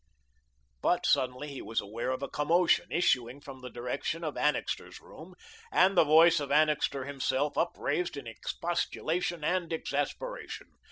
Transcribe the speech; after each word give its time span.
But 0.81 1.05
suddenly 1.05 1.49
he 1.49 1.61
was 1.61 1.79
aware 1.79 2.09
of 2.09 2.23
a 2.23 2.27
commotion, 2.27 2.87
issuing 2.91 3.39
from 3.39 3.61
the 3.61 3.69
direction 3.69 4.23
of 4.23 4.35
Annixter's 4.35 4.99
room, 4.99 5.35
and 5.71 5.95
the 5.95 6.03
voice 6.03 6.39
of 6.39 6.51
Annixter 6.51 7.05
himself 7.05 7.55
upraised 7.55 8.17
in 8.17 8.25
expostulation 8.25 9.43
and 9.43 9.71
exasperation. 9.71 10.69